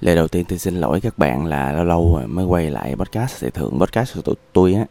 [0.00, 3.40] Lời đầu tiên tôi xin lỗi các bạn là lâu lâu mới quay lại podcast.
[3.40, 4.84] Thì thường podcast của tụi tôi á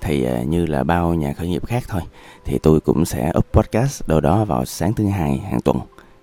[0.00, 2.02] thì à, như là bao nhà khởi nghiệp khác thôi
[2.44, 5.78] thì tôi cũng sẽ up podcast đâu đó vào sáng thứ hai hàng tuần.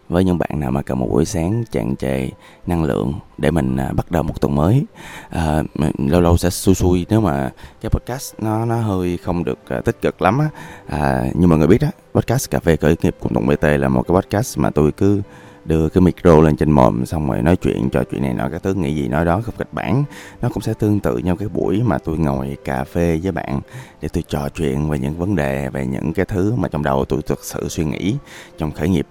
[0.09, 2.29] Với những bạn nào mà cần một buổi sáng tràn trề
[2.67, 4.86] năng lượng để mình à, bắt đầu một tuần mới
[5.29, 5.63] à,
[5.98, 7.52] lâu lâu sẽ xui xui nếu mà
[7.82, 10.50] cái podcast nó nó hơi không được à, tích cực lắm á.
[10.88, 13.89] À, nhưng mà người biết đó podcast cà phê khởi nghiệp cùng đồng bt là
[13.89, 15.21] một cái podcast mà tôi cứ
[15.66, 18.64] đưa cái micro lên trên mồm xong rồi nói chuyện trò chuyện này nọ các
[18.64, 20.04] thứ nghĩ gì nói đó không kịch bản.
[20.41, 23.62] Nó cũng sẽ tương tự nhau cái buổi mà tôi ngồi cà phê với bạn
[24.02, 27.05] để tôi trò chuyện về những vấn đề về những cái thứ mà trong đầu
[27.05, 28.16] tôi thực sự suy nghĩ
[28.58, 29.08] trong khởi nghiệp.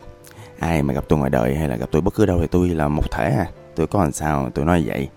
[0.58, 2.68] Ai mà gặp tôi ngoài đời hay là gặp tôi bất cứ đâu thì tôi
[2.68, 3.46] là một thể à.
[3.76, 5.08] Tôi có làm sao tôi nói vậy?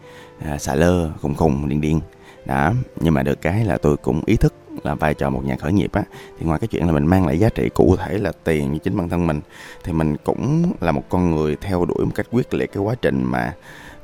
[0.45, 2.01] À, xà lơ khùng khùng điên điên
[2.45, 4.53] đó nhưng mà được cái là tôi cũng ý thức
[4.83, 6.03] là vai trò một nhà khởi nghiệp á.
[6.39, 8.79] Thì ngoài cái chuyện là mình mang lại giá trị cụ thể là tiền như
[8.79, 9.41] chính bản thân mình
[9.83, 12.95] thì mình cũng là một con người theo đuổi một cách quyết liệt cái quá
[13.01, 13.53] trình mà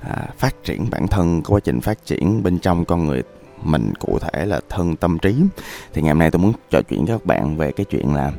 [0.01, 3.23] à, phát triển bản thân cái quá trình phát triển bên trong con người
[3.63, 5.35] mình cụ thể là thân tâm trí.
[5.93, 8.31] Thì ngày hôm nay tôi muốn trò chuyện với các bạn về cái chuyện là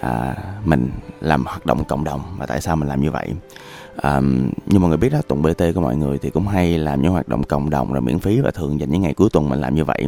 [0.00, 3.32] à, mình làm hoạt động cộng đồng và tại sao mình làm như vậy.
[3.96, 4.20] À,
[4.66, 7.12] như mọi người biết đó tuần bt của mọi người thì cũng hay làm những
[7.12, 9.60] hoạt động cộng đồng rồi miễn phí và thường dành những ngày cuối tuần mình
[9.60, 10.06] làm như vậy.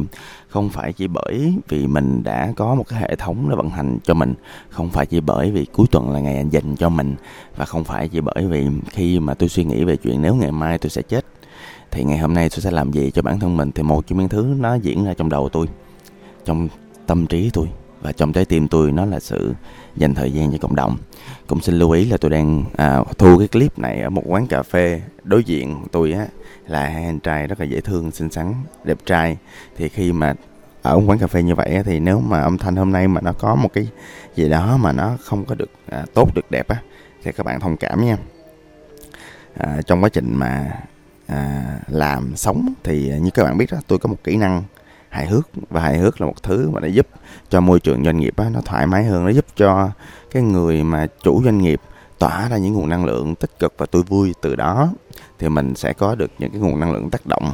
[0.49, 3.97] Không phải chỉ bởi vì mình đã có một cái hệ thống để vận hành
[4.03, 4.33] cho mình
[4.69, 7.15] không phải chỉ bởi vì cuối tuần là ngày dành cho mình
[7.55, 10.51] và không phải chỉ bởi vì khi mà tôi suy nghĩ về chuyện nếu ngày
[10.51, 11.25] mai tôi sẽ chết
[11.91, 14.19] thì ngày hôm nay tôi sẽ làm gì cho bản thân mình thì một trong
[14.19, 15.67] những thứ nó diễn ra trong đầu tôi
[16.45, 16.67] trong
[17.07, 17.67] tâm trí tôi
[18.01, 19.53] và trong trái tim tôi nó là sự
[19.95, 20.97] dành thời gian cho cộng đồng.
[21.47, 24.47] Cũng xin lưu ý là tôi đang à, thu cái clip này ở một quán
[24.47, 26.27] cà phê đối diện tôi á
[26.67, 29.37] là hai anh trai rất là dễ thương xinh xắn đẹp trai.
[29.77, 30.33] Thì khi mà
[30.81, 33.21] ở quán cà phê như vậy á, thì nếu mà âm thanh hôm nay mà
[33.21, 33.87] nó có một cái
[34.35, 36.75] gì đó mà nó không có được à, tốt được đẹp á
[37.23, 38.17] thì các bạn thông cảm nha.
[39.57, 40.71] À, trong quá trình mà
[41.27, 44.63] à, làm sống thì như các bạn biết đó tôi có một kỹ năng
[45.11, 47.07] hài hước và hài hước là một thứ mà nó giúp
[47.49, 49.89] cho môi trường doanh nghiệp á, nó thoải mái hơn nó giúp cho
[50.31, 51.81] cái người mà chủ doanh nghiệp
[52.19, 54.89] tỏa ra những nguồn năng lượng tích cực và tôi vui từ đó
[55.39, 57.51] thì mình sẽ có được những cái nguồn năng lượng tác động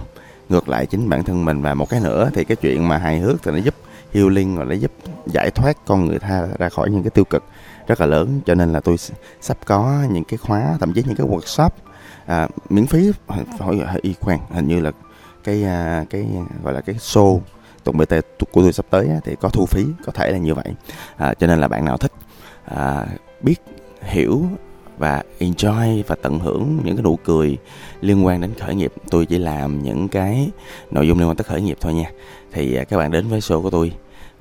[0.50, 1.62] ngược lại chính bản thân mình.
[1.62, 3.76] Và một cái nữa thì cái chuyện mà hài hước thì nó giúp
[4.14, 4.92] healing và nó giúp
[5.26, 7.44] giải thoát con người ta ra khỏi những cái tiêu cực
[7.88, 8.42] rất là lớn.
[8.46, 8.96] Cho nên là tôi
[9.42, 11.70] sắp có những cái khóa thậm chí những cái workshop
[12.26, 13.12] à, miễn phí
[13.60, 14.92] hỏi y khoan hình như là
[15.44, 16.28] cái à, cái
[16.64, 17.40] gọi là cái show
[17.84, 18.14] tuần bt
[18.52, 20.74] của tôi sắp tới thì có thu phí có thể là như vậy.
[21.18, 22.12] À, cho nên là bạn nào thích
[22.66, 23.06] à,
[23.42, 23.62] biết
[24.02, 24.46] hiểu
[24.98, 27.58] và enjoy và tận hưởng những cái nụ cười
[28.02, 30.50] liên quan đến khởi nghiệp tôi chỉ làm những cái
[30.92, 32.12] nội dung liên quan tới khởi nghiệp thôi nha.
[32.52, 33.92] Thì à, các bạn đến với show của tôi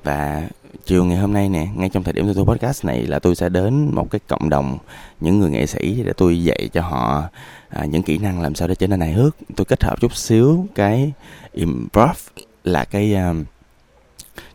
[0.03, 0.47] và
[0.85, 3.35] chiều ngày hôm nay nè ngay trong thời điểm tôi thu podcast này là tôi
[3.35, 4.77] sẽ đến một cái cộng đồng
[5.19, 7.23] những người nghệ sĩ để tôi dạy cho họ
[7.69, 9.35] à, những kỹ năng làm sao để trở nên hài hước.
[9.55, 11.11] Tôi kết hợp chút xíu cái
[11.53, 12.17] improv
[12.63, 13.47] là cái uh,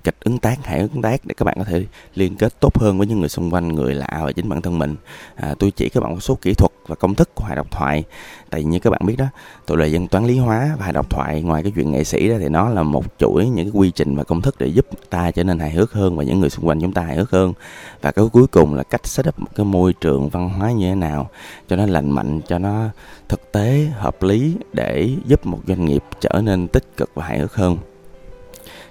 [0.05, 2.99] cách ứng tác hãy ứng tác để các bạn có thể liên kết tốt hơn
[2.99, 4.97] với những người xung quanh người lạ và chính bản thân mình.
[5.35, 7.71] À, tôi chỉ các bạn một số kỹ thuật và công thức của hài độc
[7.71, 8.05] thoại.
[8.51, 9.27] Tại vì như các bạn biết đó
[9.67, 11.43] tôi là dân toán lý hóa và hài độc thoại.
[11.43, 14.17] Ngoài cái chuyện nghệ sĩ đó thì nó là một chuỗi những cái quy trình
[14.17, 16.69] và công thức để giúp ta trở nên hài hước hơn và những người xung
[16.69, 17.53] quanh chúng ta hài hước hơn.
[18.03, 20.95] Và cái cuối cùng là cách setup một cái môi trường văn hóa như thế
[20.95, 21.31] nào
[21.69, 22.89] cho nó lành mạnh cho nó
[23.29, 27.39] thực tế hợp lý để giúp một doanh nghiệp trở nên tích cực và hài
[27.39, 27.77] hước hơn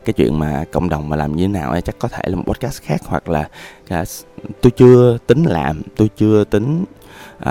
[0.05, 2.35] cái chuyện mà cộng đồng mà làm như thế nào ấy chắc có thể là
[2.35, 3.49] một podcast khác hoặc là
[3.89, 4.03] à,
[4.61, 6.85] tôi chưa tính làm tôi chưa tính
[7.37, 7.45] uh,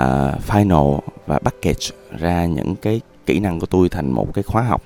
[0.47, 1.87] final và package
[2.19, 4.81] ra những cái kỹ năng của tôi thành một cái khóa học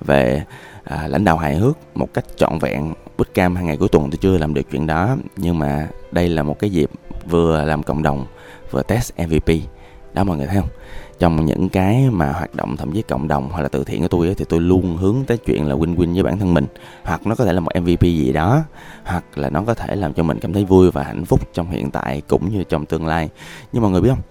[0.00, 0.44] về
[0.84, 4.18] à, lãnh đạo hài hước một cách trọn vẹn bootcamp hai ngày cuối tuần tôi
[4.20, 5.16] chưa làm được chuyện đó.
[5.36, 6.90] Nhưng mà đây là một cái dịp
[7.30, 8.26] vừa làm cộng đồng
[8.70, 9.54] vừa test MVP
[10.14, 10.68] đó mọi người thấy không?
[11.20, 14.08] Trong những cái mà hoạt động thậm chí cộng đồng hoặc là từ thiện của
[14.08, 16.66] tôi ấy, thì tôi luôn hướng tới chuyện là win win với bản thân mình.
[17.04, 18.62] Hoặc nó có thể là một MVP gì đó
[19.04, 21.70] hoặc là nó có thể làm cho mình cảm thấy vui và hạnh phúc trong
[21.70, 23.28] hiện tại cũng như trong tương lai.
[23.72, 24.22] Nhưng mọi người biết không?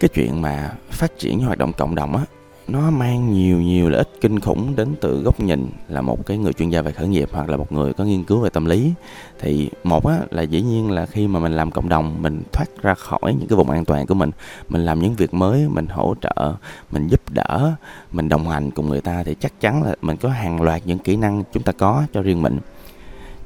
[0.00, 2.22] Cái chuyện mà phát triển hoạt động cộng đồng á
[2.68, 6.38] nó mang nhiều nhiều lợi ích kinh khủng đến từ góc nhìn là một cái
[6.38, 8.64] người chuyên gia về khởi nghiệp hoặc là một người có nghiên cứu về tâm
[8.64, 8.92] lý.
[9.40, 12.66] Thì một á, là dĩ nhiên là khi mà mình làm cộng đồng, mình thoát
[12.82, 14.30] ra khỏi những cái vùng an toàn của mình
[14.68, 16.54] mình làm những việc mới, mình hỗ trợ,
[16.90, 17.72] mình giúp đỡ,
[18.12, 20.98] mình đồng hành cùng người ta thì chắc chắn là mình có hàng loạt những
[20.98, 22.58] kỹ năng chúng ta có cho riêng mình.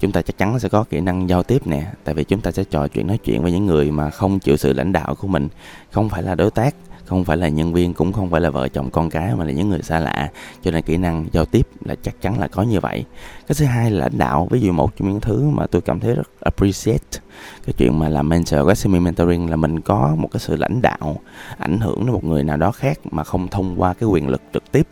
[0.00, 2.50] Chúng ta chắc chắn sẽ có kỹ năng giao tiếp nè, tại vì chúng ta
[2.50, 5.28] sẽ trò chuyện, nói chuyện với những người mà không chịu sự lãnh đạo của
[5.28, 5.48] mình,
[5.90, 6.74] không phải là đối tác
[7.08, 9.52] không phải là nhân viên, cũng không phải là vợ chồng con cái, mà là
[9.52, 10.30] những người xa lạ.
[10.62, 13.04] Cho nên kỹ năng giao tiếp là chắc chắn là có như vậy.
[13.46, 16.00] Cái thứ hai là lãnh đạo, ví dụ một trong những thứ mà tôi cảm
[16.00, 17.20] thấy rất appreciate,
[17.66, 20.82] cái chuyện mà làm mentor, cái semi mentoring là mình có một cái sự lãnh
[20.82, 21.20] đạo,
[21.58, 24.42] ảnh hưởng đến một người nào đó khác mà không thông qua cái quyền lực
[24.52, 24.88] trực tiếp.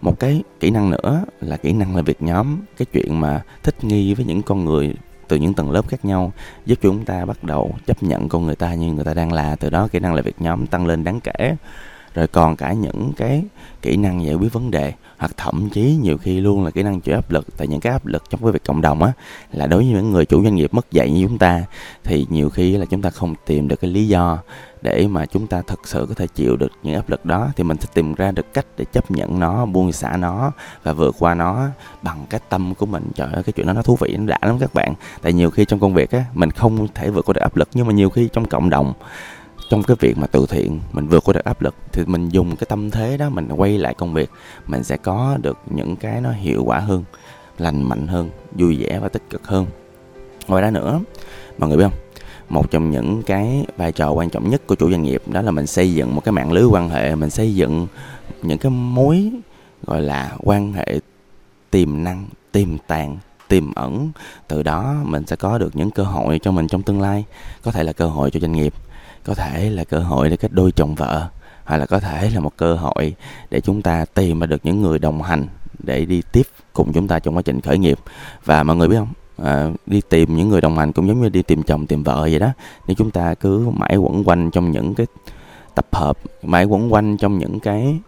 [0.00, 3.84] Một cái kỹ năng nữa là kỹ năng là việc nhóm, cái chuyện mà thích
[3.84, 4.94] nghi với những con người
[5.28, 6.32] từ những tầng lớp khác nhau,
[6.66, 9.56] giúp chúng ta bắt đầu chấp nhận con người ta như người ta đang là.
[9.56, 11.56] Từ đó, kỹ năng làm việc nhóm tăng lên đáng kể
[12.14, 13.44] rồi còn cả những cái
[13.82, 17.00] kỹ năng giải quyết vấn đề, hoặc thậm chí nhiều khi luôn là kỹ năng
[17.00, 17.46] chịu áp lực.
[17.56, 19.12] Tại những cái áp lực trong cái việc cộng đồng á,
[19.52, 21.62] là đối với những người chủ doanh nghiệp mất dạy như chúng ta,
[22.04, 24.38] thì nhiều khi là chúng ta không tìm được cái lý do
[24.82, 27.48] để mà chúng ta thật sự có thể chịu được những áp lực đó.
[27.56, 30.52] Thì mình sẽ tìm ra được cách để chấp nhận nó, buông xả nó
[30.82, 31.68] và vượt qua nó
[32.02, 33.10] bằng cái tâm của mình.
[33.14, 34.94] Trời ơi, cái chuyện đó nó thú vị, nó đã lắm các bạn.
[35.22, 37.68] Tại nhiều khi trong công việc á, mình không thể vượt qua được áp lực,
[37.74, 38.92] nhưng mà nhiều khi trong cộng đồng
[39.70, 42.56] trong cái việc mà từ thiện, mình vượt qua được áp lực, thì mình dùng
[42.56, 44.30] cái tâm thế đó, mình quay lại công việc,
[44.66, 47.04] mình sẽ có được những cái nó hiệu quả hơn,
[47.58, 49.66] lành mạnh hơn, vui vẻ và tích cực hơn.
[50.48, 51.00] Ngoài ra nữa,
[51.58, 51.98] mọi người biết không?
[52.48, 55.50] Một trong những cái vai trò quan trọng nhất của chủ doanh nghiệp đó là
[55.50, 57.86] mình xây dựng một cái mạng lưới quan hệ, mình xây dựng
[58.42, 59.30] những cái mối,
[59.86, 61.00] gọi là, quan hệ
[61.70, 63.18] tiềm năng, tiềm tàng,
[63.48, 64.10] tiềm ẩn.
[64.48, 67.24] Từ đó mình sẽ có được những cơ hội cho mình trong tương lai,
[67.62, 68.74] có thể là cơ hội cho doanh nghiệp
[69.24, 71.28] có thể là cơ hội để kết đôi chồng vợ
[71.64, 73.14] hoặc là có thể là một cơ hội
[73.50, 75.46] để chúng ta tìm mà được những người đồng hành
[75.78, 77.98] để đi tiếp cùng chúng ta trong quá trình khởi nghiệp.
[78.44, 79.12] Và mọi người biết không?
[79.36, 82.20] À, đi tìm những người đồng hành cũng giống như đi tìm chồng tìm vợ
[82.20, 82.52] vậy đó.
[82.86, 85.06] Nếu chúng ta cứ mãi quẩn quanh trong những cái
[85.74, 87.98] tập hợp mãi quẩn quanh trong những cái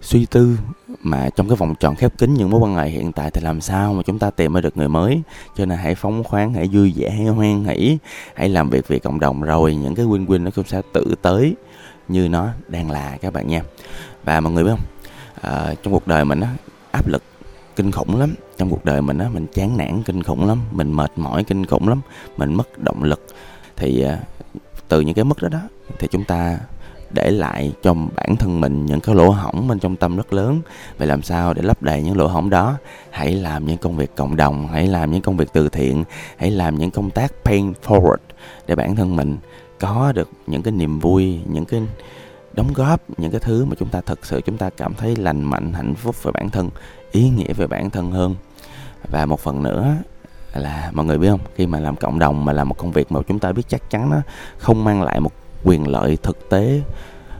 [0.00, 0.58] suy tư
[1.02, 3.60] mà trong cái vòng tròn khép kín những mối quan hệ hiện tại thì làm
[3.60, 5.22] sao mà chúng ta tìm ra được người mới?
[5.56, 7.98] Cho nên hãy phóng khoáng hãy vui vẻ hãy hoan hỷ
[8.34, 11.14] hãy làm việc vì cộng đồng rồi những cái win win nó cũng sẽ tự
[11.22, 11.54] tới
[12.08, 13.62] như nó đang là các bạn nha.
[14.24, 14.84] Và mọi người biết không?
[15.40, 16.48] À, trong cuộc đời mình á
[16.90, 17.22] áp lực
[17.76, 18.34] kinh khủng lắm.
[18.56, 21.66] Trong cuộc đời mình á mình chán nản kinh khủng lắm mình mệt mỏi kinh
[21.66, 22.00] khủng lắm
[22.36, 23.26] mình mất động lực.
[23.76, 24.18] Thì à,
[24.88, 25.60] từ những cái mất đó đó
[25.98, 26.58] thì chúng ta
[27.10, 30.60] để lại cho bản thân mình những cái lỗ hổng bên trong tâm rất lớn.
[30.98, 32.74] Vậy làm sao để lấp đầy những lỗ hổng đó?
[33.10, 36.04] Hãy làm những công việc cộng đồng, hãy làm những công việc từ thiện,
[36.36, 38.16] hãy làm những công tác pain forward
[38.66, 39.36] để bản thân mình
[39.80, 41.82] có được những cái niềm vui, những cái
[42.52, 45.42] đóng góp, những cái thứ mà chúng ta thật sự chúng ta cảm thấy lành
[45.42, 46.70] mạnh, hạnh phúc về bản thân,
[47.12, 48.34] ý nghĩa về bản thân hơn.
[49.10, 49.94] Và một phần nữa
[50.54, 51.40] là, mọi người biết không?
[51.54, 53.90] Khi mà làm cộng đồng mà làm một công việc mà chúng ta biết chắc
[53.90, 54.16] chắn nó
[54.58, 55.32] không mang lại một
[55.66, 56.82] quyền lợi thực tế,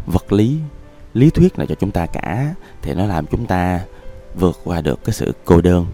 [0.06, 0.58] vật lý
[1.14, 3.81] lý thuyết này cho chúng ta cả, thì nó làm chúng ta
[4.34, 5.87] vượt qua được cái sự cô đơn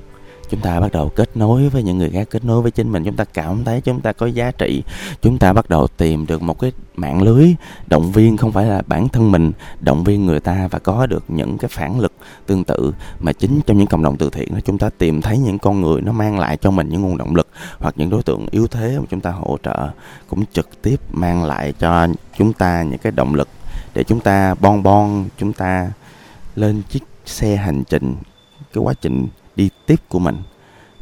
[0.53, 3.05] chúng ta bắt đầu kết nối với những người khác, kết nối với chính mình.
[3.05, 4.83] Chúng ta cảm thấy chúng ta có giá trị.
[5.23, 7.55] Chúng ta bắt đầu tìm được một cái mạng lưới
[7.87, 11.25] động viên, không phải là bản thân mình động viên người ta và có được
[11.29, 12.13] những cái phản lực
[12.47, 15.59] tương tự, mà chính trong những cộng đồng từ thiện chúng ta tìm thấy những
[15.59, 17.49] con người nó mang lại cho mình những nguồn động lực
[17.79, 19.91] hoặc những đối tượng yếu thế mà chúng ta hỗ trợ,
[20.29, 22.07] cũng trực tiếp mang lại cho
[22.39, 23.49] chúng ta những cái động lực
[23.95, 25.91] để chúng ta bon bon, chúng ta
[26.57, 28.15] lên chiếc xe hành trình,
[28.73, 30.43] cái quá trình đi tiếp của mình.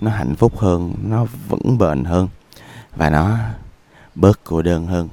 [0.00, 2.29] Nó hạnh phúc hơn, nó vững bền hơn.
[2.97, 3.37] Và nó
[4.14, 5.08] bớt cô đơn hơn.